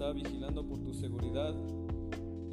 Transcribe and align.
está 0.00 0.12
vigilando 0.12 0.66
por 0.66 0.82
tu 0.82 0.94
seguridad, 0.94 1.54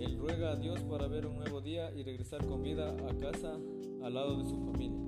él 0.00 0.18
ruega 0.18 0.50
a 0.50 0.56
Dios 0.56 0.80
para 0.80 1.06
ver 1.06 1.26
un 1.26 1.36
nuevo 1.36 1.60
día 1.60 1.92
y 1.94 2.02
regresar 2.02 2.44
con 2.44 2.60
vida 2.64 2.90
a 3.08 3.14
casa 3.20 3.56
al 4.02 4.14
lado 4.14 4.42
de 4.42 4.50
su 4.50 4.56
familia. 4.64 4.98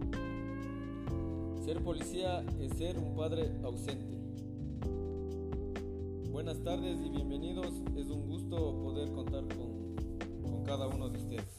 Ser 1.65 1.83
policía 1.83 2.45
es 2.61 2.79
ser 2.79 2.97
un 2.97 3.17
padre 3.17 3.51
ausente. 3.65 4.21
Buenas 6.31 6.63
tardes 6.63 7.01
y 7.05 7.09
bienvenidos. 7.09 7.75
Es 7.97 8.07
un 8.07 8.29
gusto 8.29 8.83
poder 8.85 9.11
contar 9.11 9.43
con, 9.49 9.97
con 10.41 10.63
cada 10.63 10.87
uno 10.87 11.09
de 11.09 11.19
ustedes. 11.19 11.58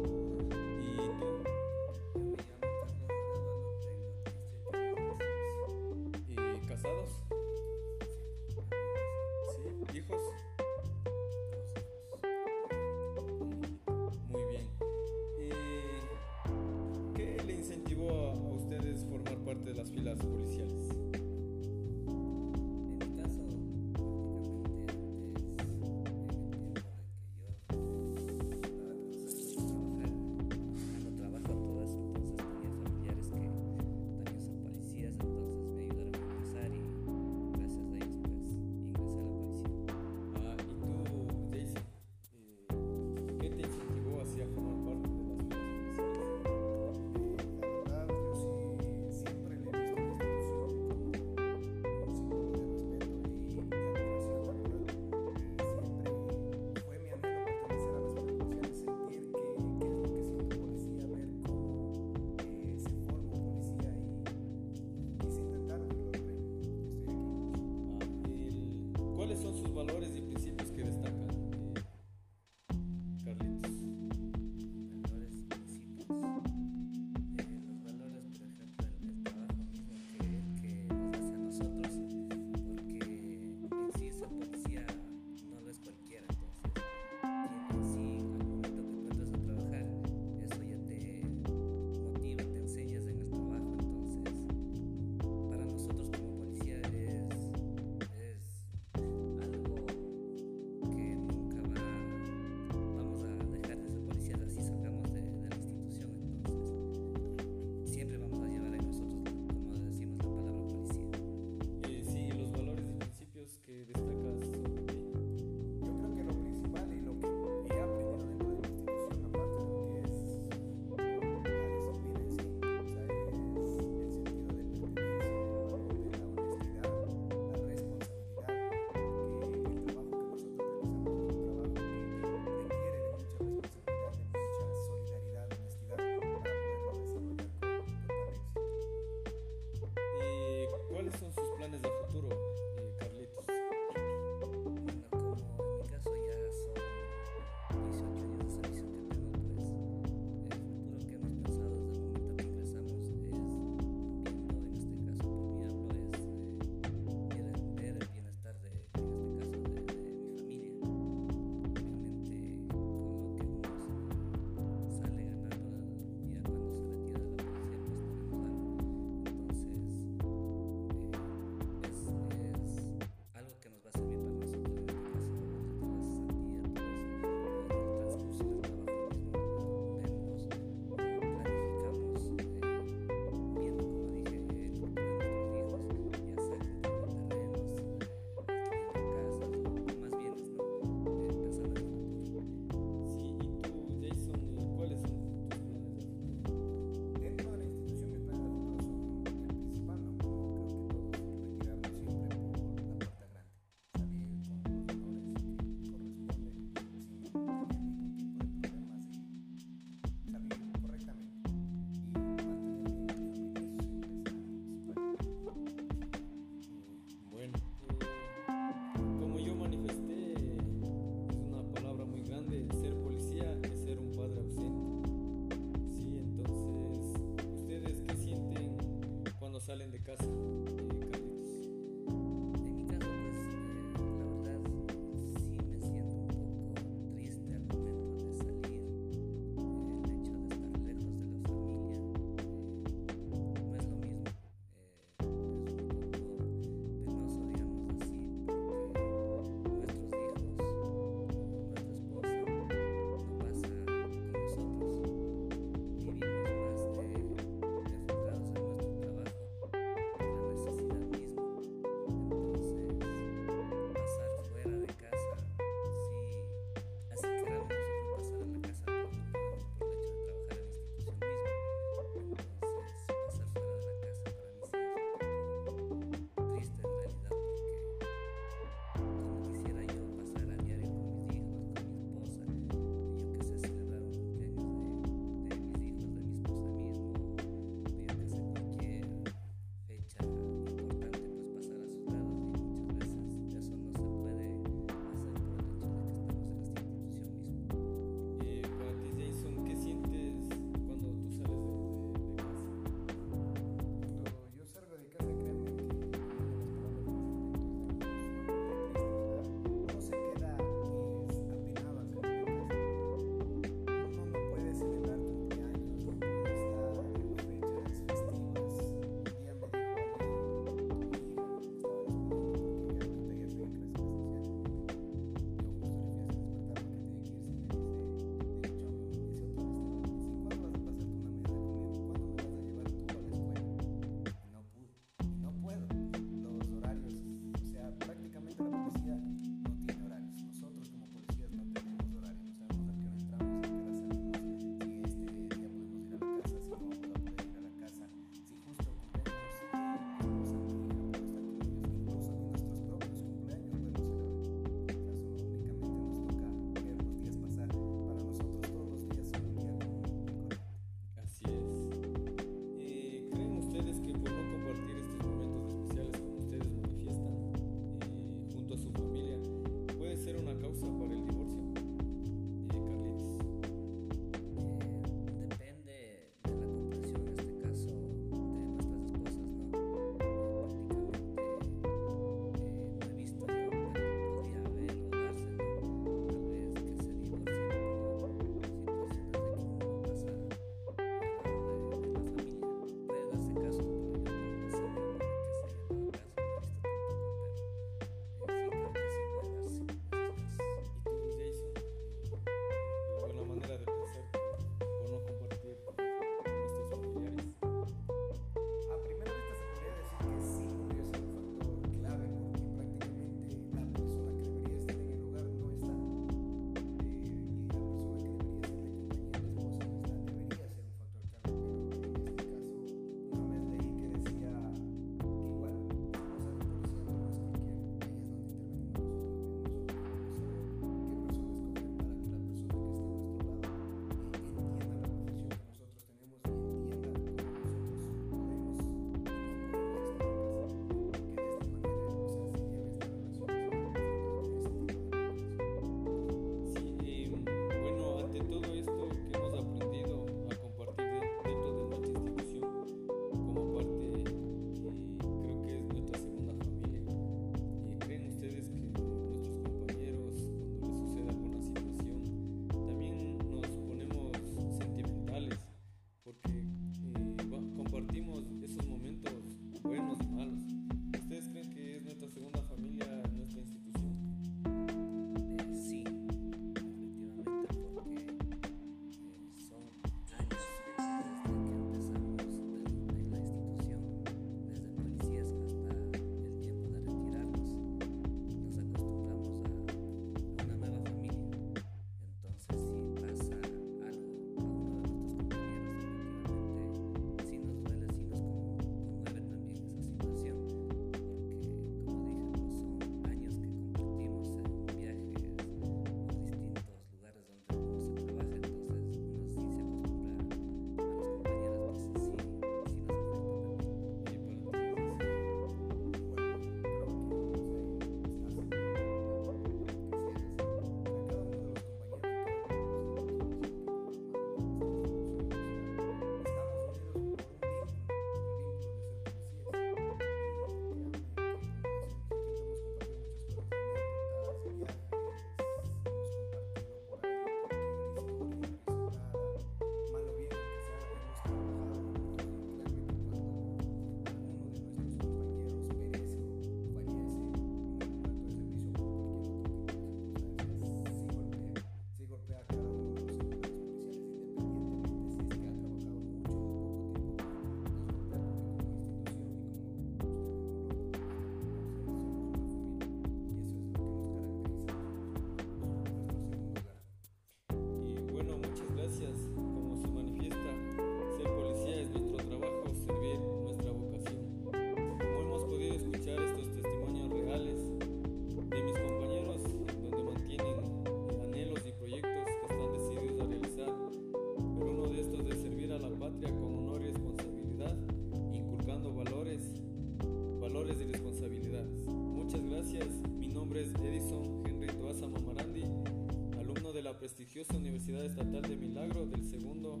Estatal 598.26 598.62
de 598.62 598.76
Milagro 598.76 599.26
del 599.26 599.44
segundo, 599.44 600.00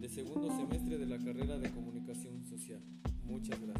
del 0.00 0.10
segundo 0.10 0.48
semestre 0.56 0.96
de 0.96 1.06
la 1.06 1.18
carrera 1.18 1.58
de 1.58 1.70
Comunicación 1.70 2.44
Social. 2.44 2.80
Muchas 3.24 3.60
gracias. 3.60 3.71